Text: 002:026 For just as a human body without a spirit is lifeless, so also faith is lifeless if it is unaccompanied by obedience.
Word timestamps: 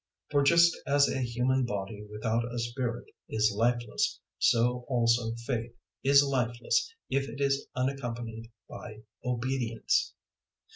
002:026 0.31 0.31
For 0.31 0.43
just 0.43 0.77
as 0.87 1.07
a 1.07 1.19
human 1.19 1.63
body 1.63 2.01
without 2.09 2.43
a 2.51 2.57
spirit 2.57 3.05
is 3.29 3.53
lifeless, 3.55 4.19
so 4.39 4.83
also 4.87 5.35
faith 5.45 5.75
is 6.01 6.23
lifeless 6.23 6.91
if 7.11 7.29
it 7.29 7.39
is 7.39 7.67
unaccompanied 7.75 8.49
by 8.67 9.03
obedience. 9.23 10.15